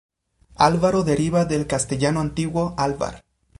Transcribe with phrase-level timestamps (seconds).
[0.55, 3.23] Álvaro deriva del castellano antiguo Álvar.